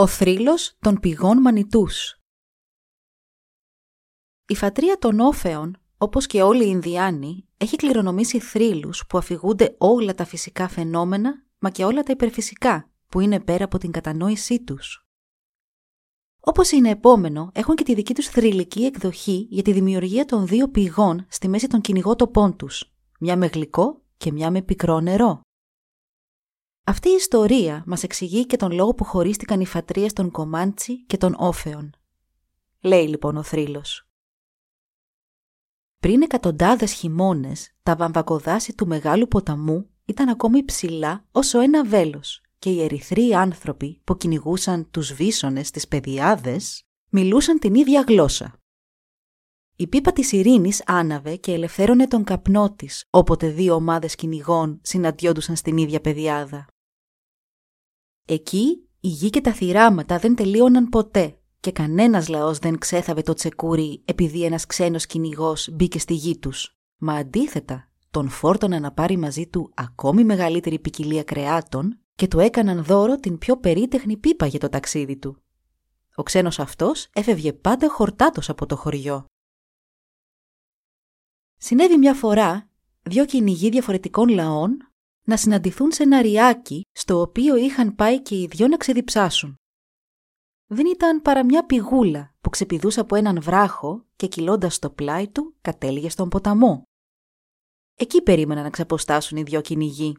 [0.00, 2.16] Ο θρύλος των πηγών Μανιτούς
[4.46, 10.14] Η φατρία των Όφεων, όπως και όλοι οι Ινδιάνοι, έχει κληρονομήσει θρύλους που αφηγούνται όλα
[10.14, 15.06] τα φυσικά φαινόμενα, μα και όλα τα υπερφυσικά, που είναι πέρα από την κατανόησή τους.
[16.40, 20.68] Όπως είναι επόμενο, έχουν και τη δική τους θρηλυκή εκδοχή για τη δημιουργία των δύο
[20.68, 25.40] πηγών στη μέση των κυνηγότοπών τους, μια με γλυκό και μια με πικρό νερό.
[26.90, 31.16] Αυτή η ιστορία μας εξηγεί και τον λόγο που χωρίστηκαν οι φατρίες των Κομάντσι και
[31.16, 31.90] των Όφεων.
[32.80, 34.08] Λέει λοιπόν ο θρύλος.
[36.00, 42.70] Πριν εκατοντάδες χειμώνες, τα βαμβακοδάση του μεγάλου ποταμού ήταν ακόμη ψηλά όσο ένα βέλος και
[42.70, 48.60] οι ερυθροί άνθρωποι που κυνηγούσαν τους βίσονες της παιδιάδες μιλούσαν την ίδια γλώσσα.
[49.76, 55.56] Η πίπα της ειρήνης άναβε και ελευθέρωνε τον καπνό της όποτε δύο ομάδες κυνηγών συναντιόντουσαν
[55.56, 56.66] στην ίδια παιδιάδα.
[58.32, 63.32] Εκεί η γη και τα θυράματα δεν τελείωναν ποτέ και κανένας λαός δεν ξέθαβε το
[63.32, 66.76] τσεκούρι επειδή ένας ξένος κυνηγός μπήκε στη γη τους.
[66.98, 72.84] Μα αντίθετα, τον φόρτωναν να πάρει μαζί του ακόμη μεγαλύτερη ποικιλία κρεάτων και του έκαναν
[72.84, 75.42] δώρο την πιο περίτεχνη πίπα για το ταξίδι του.
[76.14, 79.24] Ο ξένος αυτός έφευγε πάντα χορτάτος από το χωριό.
[81.56, 82.68] Συνέβη μια φορά
[83.02, 84.89] δυο κυνηγοί διαφορετικών λαών
[85.26, 89.54] να συναντηθούν σε ένα ριάκι στο οποίο είχαν πάει και οι δυο να ξεδιψάσουν.
[90.66, 95.56] Δεν ήταν παρά μια πηγούλα που ξεπηδούσε από έναν βράχο και κυλώντας στο πλάι του
[95.60, 96.82] κατέληγε στον ποταμό.
[97.94, 100.16] Εκεί περίμεναν να ξεποστάσουν οι δυο κυνηγοί.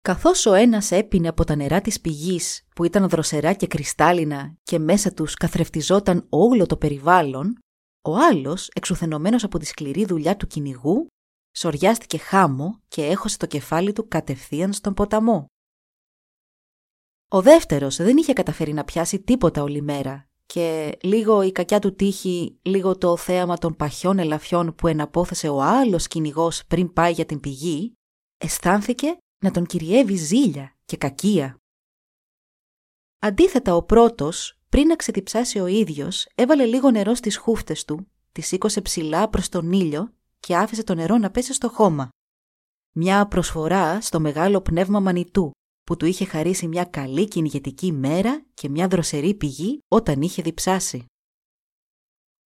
[0.00, 4.78] Καθώς ο ένας έπινε από τα νερά της πηγής που ήταν δροσερά και κρυστάλλινα και
[4.78, 7.58] μέσα τους καθρεφτιζόταν όλο το περιβάλλον,
[8.02, 11.06] ο άλλος, εξουθενωμένος από τη σκληρή δουλειά του κυνηγού,
[11.56, 15.46] σοριάστηκε χάμω και έχωσε το κεφάλι του κατευθείαν στον ποταμό.
[17.28, 21.94] Ο δεύτερος δεν είχε καταφέρει να πιάσει τίποτα όλη μέρα και λίγο η κακιά του
[21.94, 27.26] τύχη, λίγο το θέαμα των παχιών ελαφιών που εναπόθεσε ο άλλος κυνηγός πριν πάει για
[27.26, 27.92] την πηγή,
[28.38, 31.56] αισθάνθηκε να τον κυριεύει ζήλια και κακία.
[33.18, 38.40] Αντίθετα ο πρώτος, πριν να ξετυψάσει ο ίδιος, έβαλε λίγο νερό στις χούφτες του, τη
[38.40, 40.15] σήκωσε ψηλά προς τον ήλιο
[40.46, 42.08] και άφησε το νερό να πέσει στο χώμα.
[42.96, 45.50] Μια προσφορά στο μεγάλο πνεύμα μανιτού
[45.82, 51.04] που του είχε χαρίσει μια καλή κυνηγετική μέρα και μια δροσερή πηγή όταν είχε διψάσει.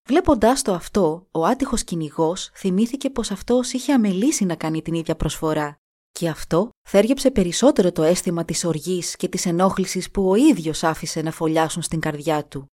[0.07, 5.15] Βλέποντάς το αυτό, ο άτυχος κυνηγός θυμήθηκε πως αυτός είχε αμελήσει να κάνει την ίδια
[5.15, 5.75] προσφορά
[6.11, 11.21] και αυτό θέργεψε περισσότερο το αίσθημα της οργής και της ενόχλησης που ο ίδιος άφησε
[11.21, 12.65] να φωλιάσουν στην καρδιά του.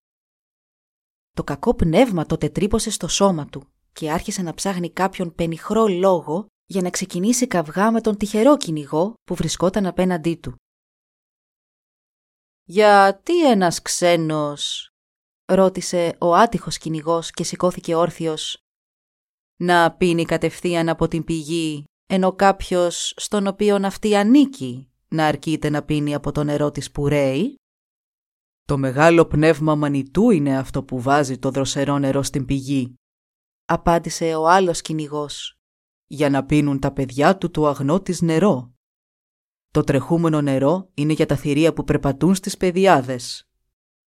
[1.31, 6.45] Το κακό πνεύμα τότε τρύπωσε στο σώμα του και άρχισε να ψάχνει κάποιον πενιχρό λόγο
[6.65, 10.55] για να ξεκινήσει καυγά με τον τυχερό κυνηγό που βρισκόταν απέναντί του.
[12.63, 14.89] «Γιατί ένας ξένος»
[15.45, 18.57] ρώτησε ο άτυχος κυνηγός και σηκώθηκε όρθιος
[19.59, 25.83] «να πίνει κατευθείαν από την πηγή ενώ κάποιος στον οποίον αυτή ανήκει να αρκείται να
[25.83, 27.55] πίνει από το νερό της που ρέει»
[28.63, 32.95] «Το μεγάλο πνεύμα μανιτού είναι αυτό που βάζει το δροσερό νερό στην πηγή»,
[33.69, 35.59] απάντησε ο άλλος κυνηγός.
[36.07, 38.73] «Για να πίνουν τα παιδιά του το αγνό της νερό.
[39.73, 43.49] Το τρεχούμενο νερό είναι για τα θηρία που περπατούν στις παιδιάδες.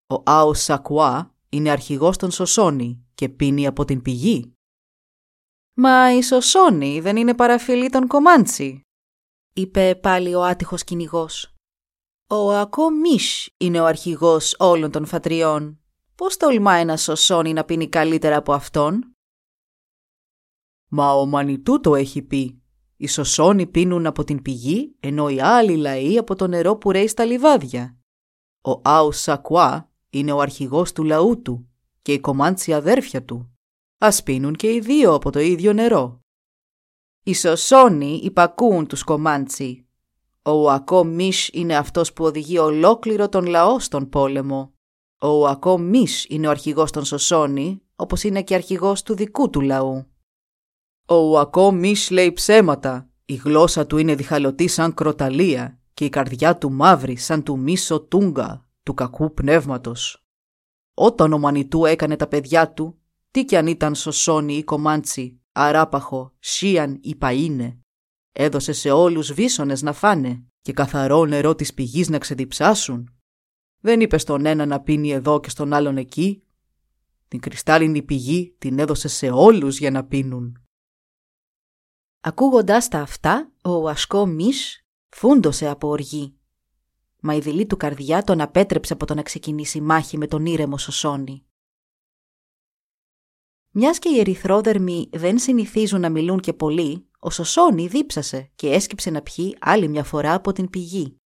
[0.06, 4.52] Ο Άος Σακουά είναι αρχηγός των Σωσόνη και πίνει από την πηγή».
[5.74, 8.80] «Μα η Σωσόνη δεν είναι παραφιλή των Κομάντσι»,
[9.52, 11.54] είπε πάλι ο άτυχος κυνηγός.
[12.26, 15.80] «Ο Ακό Μίσ είναι ο αρχηγός όλων των φατριών.
[16.14, 19.09] Πώς τολμά ένας Σωσόνη να πίνει καλύτερα από αυτόν»
[20.92, 22.62] Μα ο Μανιτού το έχει πει.
[22.96, 27.06] Οι σωσόνοι πίνουν από την πηγή, ενώ οι άλλοι λαοί από το νερό που ρέει
[27.06, 27.96] στα λιβάδια.
[28.60, 31.68] Ο Άου Σακουά είναι ο αρχηγός του λαού του
[32.02, 33.50] και οι κομάντσι αδέρφια του.
[33.98, 36.20] Ας πίνουν και οι δύο από το ίδιο νερό.
[37.22, 39.86] Οι σωσόνοι υπακούουν τους κομάντσι.
[40.42, 44.72] Ο Ουακό Μίσ είναι αυτός που οδηγεί ολόκληρο τον λαό στον πόλεμο.
[45.20, 49.60] Ο Ουακό Μίσ είναι ο αρχηγός των σωσόνοι, όπως είναι και αρχηγός του δικού του
[49.60, 50.09] λαού.
[51.12, 53.10] Ο Ουακό Μίσ λέει ψέματα.
[53.24, 58.00] Η γλώσσα του είναι διχαλωτή σαν κροταλία και η καρδιά του μαύρη σαν του Μίσο
[58.00, 58.68] Τούγκα.
[58.82, 60.24] του κακού πνεύματος.
[60.94, 66.32] Όταν ο Μανιτού έκανε τα παιδιά του, τι κι αν ήταν Σωσόνι ή Κομάντσι, Αράπαχο,
[66.38, 67.78] Σίαν ή Παΐνε,
[68.32, 73.14] έδωσε σε όλους βίσονες να φάνε και καθαρό νερό της πηγής να ξεδιψάσουν.
[73.80, 76.42] Δεν είπε στον ένα να πίνει εδώ και στον άλλον εκεί.
[77.28, 80.64] Την κρυστάλλινη πηγή την έδωσε σε όλους για να πίνουν.
[82.22, 86.38] Ακούγοντας τα αυτά, ο Ασκό Μις φούντωσε από οργή.
[87.20, 90.78] Μα η δειλή του καρδιά τον απέτρεψε από το να ξεκινήσει μάχη με τον ήρεμο
[90.78, 91.44] Σωσόνη.
[93.70, 99.10] Μιας και οι ερυθρόδερμοι δεν συνηθίζουν να μιλούν και πολύ, ο Σωσόνη δίψασε και έσκυψε
[99.10, 101.16] να πιει άλλη μια φορά από την πηγή.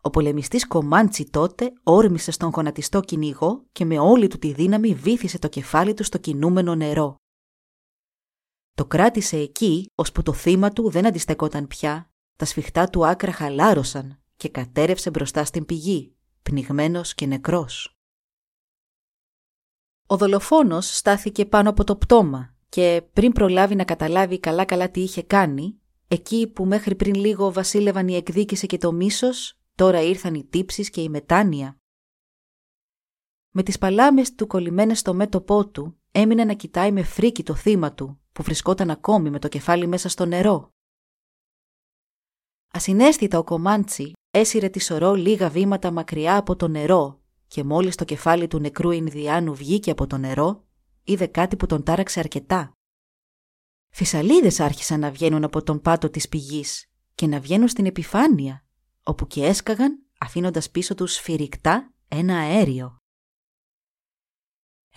[0.00, 5.38] Ο πολεμιστής Κομάντσι τότε όρμησε στον γονατιστό κυνηγό και με όλη του τη δύναμη βύθισε
[5.38, 7.16] το κεφάλι του στο κινούμενο νερό.
[8.78, 14.20] Το κράτησε εκεί, ώσπου το θύμα του δεν αντιστεκόταν πια, τα σφιχτά του άκρα χαλάρωσαν
[14.36, 17.98] και κατέρευσε μπροστά στην πηγή, πνιγμένος και νεκρός.
[20.06, 25.22] Ο δολοφόνος στάθηκε πάνω από το πτώμα και πριν προλάβει να καταλάβει καλά-καλά τι είχε
[25.22, 30.44] κάνει, εκεί που μέχρι πριν λίγο βασίλευαν η εκδίκηση και το μίσος, τώρα ήρθαν οι
[30.44, 31.78] τύψεις και η μετάνοια.
[33.50, 37.92] Με τις παλάμες του κολλημένες στο μέτωπό του, έμεινε να κοιτάει με φρίκι το θύμα
[37.92, 40.70] του, που βρισκόταν ακόμη με το κεφάλι μέσα στο νερό.
[42.68, 48.04] Ασυνέστητα ο Κομάντσι έσυρε τη σωρό λίγα βήματα μακριά από το νερό και μόλις το
[48.04, 50.64] κεφάλι του νεκρού Ινδιάνου βγήκε από το νερό,
[51.04, 52.72] είδε κάτι που τον τάραξε αρκετά.
[53.88, 58.64] Φυσαλίδες άρχισαν να βγαίνουν από τον πάτο της πηγής και να βγαίνουν στην επιφάνεια,
[59.02, 62.97] όπου και έσκαγαν αφήνοντας πίσω τους σφυρικτά ένα αέριο.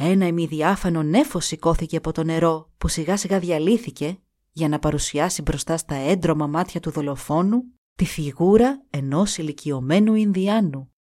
[0.04, 4.20] Ένα ημιδιάφανο νέφος σηκώθηκε από το νερό που σιγά σιγά διαλύθηκε
[4.52, 7.64] για να παρουσιάσει μπροστά στα έντρωμα μάτια του δολοφόνου
[7.96, 10.92] τη φιγούρα ενός ηλικιωμένου Ινδιάνου.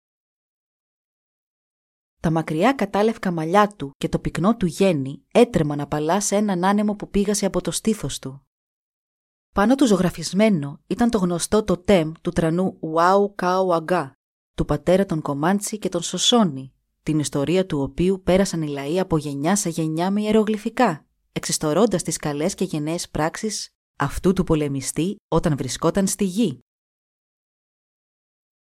[2.20, 6.96] Τα μακριά κατάλευκα μαλλιά του και το πυκνό του γέννη έτρεμαν απαλά σε έναν άνεμο
[6.96, 8.46] που πήγασε από το στήθος του.
[9.54, 14.14] Πάνω του ζωγραφισμένο ήταν το γνωστό το τέμ του τρανού Ουάου Κάου Αγκά,
[14.56, 19.18] του πατέρα των Κομάντσι και των Σωσόνι, την ιστορία του οποίου πέρασαν οι λαοί από
[19.18, 25.58] γενιά σε γενιά με ιερογλυφικά, εξιστορώντας τις καλές και γενναίες πράξεις αυτού του πολεμιστή όταν
[25.58, 26.60] βρισκόταν στη γη.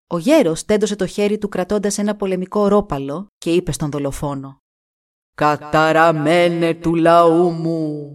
[0.07, 4.59] Ο γέρος τέντωσε το χέρι του κρατώντας ένα πολεμικό ρόπαλο και είπε στον δολοφόνο
[5.35, 8.11] «Καταραμένε του λαού μου,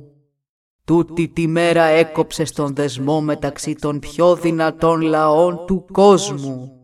[0.86, 6.76] τούτη τη μέρα έκοψες τον δεσμό μεταξύ των πιο δυνατών λαών του κόσμου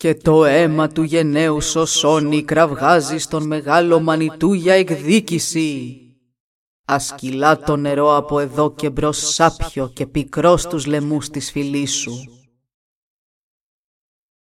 [0.00, 6.00] και το αίμα του γενναίου σωσόνι κραυγάζει στον μεγάλο μανιτού για εκδίκηση.
[6.84, 12.12] Ασκυλά το νερό από εδώ και μπρος σάπιο και πικρός στους λαιμούς της φυλής σου.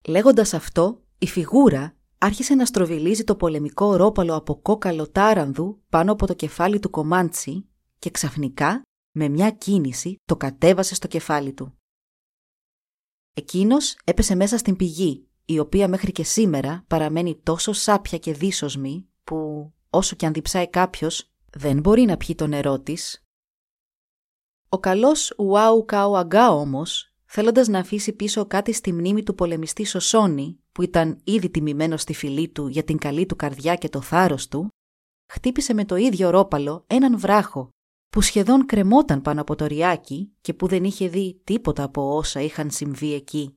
[0.08, 6.28] Λέγοντας αυτό, η φιγούρα άρχισε να στροβιλίζει το πολεμικό ρόπαλο από κόκαλο τάρανδου πάνω από
[6.28, 7.70] το κεφάλι του Κομάντσι
[8.00, 8.82] και ξαφνικά,
[9.12, 11.74] με μια κίνηση, το κατέβασε στο κεφάλι του.
[13.34, 19.08] Εκείνος έπεσε μέσα στην πηγή η οποία μέχρι και σήμερα παραμένει τόσο σάπια και δύσοσμη
[19.24, 23.24] που όσο και αν διψάει κάποιος δεν μπορεί να πιει το νερό της.
[24.70, 29.86] Ο καλός Ουάου Κάου Αγκά όμως, θέλοντας να αφήσει πίσω κάτι στη μνήμη του πολεμιστή
[29.86, 34.02] Σωσόνη, που ήταν ήδη τιμημένο στη φυλή του για την καλή του καρδιά και το
[34.02, 34.68] θάρρος του,
[35.32, 37.70] χτύπησε με το ίδιο ρόπαλο έναν βράχο
[38.10, 42.42] που σχεδόν κρεμόταν πάνω από το ριάκι και που δεν είχε δει τίποτα από όσα
[42.42, 43.54] είχαν συμβεί εκεί.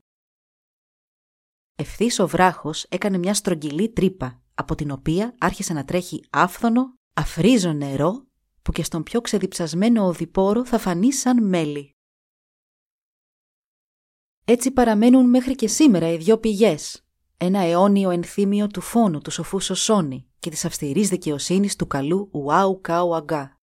[1.75, 7.73] Ευθύς ο βράχος έκανε μια στρογγυλή τρύπα, από την οποία άρχισε να τρέχει άφθονο, αφρίζο
[7.73, 8.27] νερό,
[8.61, 11.91] που και στον πιο ξεδιψασμένο οδηπόρο θα φανεί σαν μέλι.
[14.45, 17.05] Έτσι παραμένουν μέχρι και σήμερα οι δυο πηγές,
[17.37, 22.81] ένα αιώνιο ενθύμιο του φόνου του σοφού Σωσόνη και της αυστηρής δικαιοσύνης του καλού Ουάου
[22.81, 23.55] Κάου Αγκά.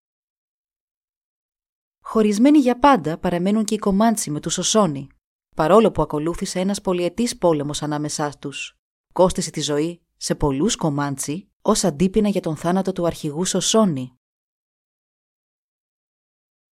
[2.03, 5.09] Χωρισμένοι για πάντα παραμένουν και οι κομμάντσι με του Σωσόνη,
[5.57, 8.79] παρόλο που ακολούθησε ένας πολυετής πόλεμος ανάμεσά τους.
[9.13, 14.15] Κόστησε τη ζωή σε πολλούς κομμάντσι ως αντίπεινα για τον θάνατο του αρχηγού Σωσόνη.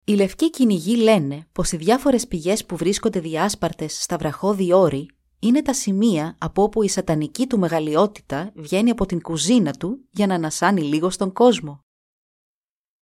[0.04, 5.62] Οι λευκοί κυνηγοί λένε πως οι διάφορες πηγές που βρίσκονται διάσπαρτες στα βραχώδη όρη είναι
[5.62, 10.34] τα σημεία από όπου η σατανική του μεγαλειότητα βγαίνει από την κουζίνα του για να
[10.34, 11.80] ανασάνει λίγο στον κόσμο.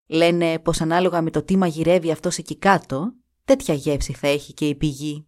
[0.07, 3.13] Λένε πως ανάλογα με το τι μαγειρεύει αυτός εκεί κάτω,
[3.45, 5.27] τέτοια γεύση θα έχει και η πηγή.